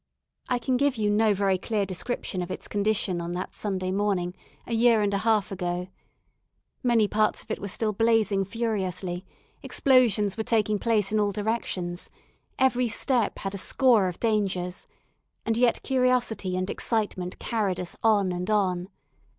[0.49, 4.33] I can give you no very clear description of its condition on that Sunday morning,
[4.65, 5.89] a year and a half ago.
[6.81, 9.27] Many parts of it were still blazing furiously
[9.61, 12.09] explosions were taking place in all directions
[12.57, 14.87] every step had a score of dangers;
[15.45, 18.89] and yet curiosity and excitement carried us on and on.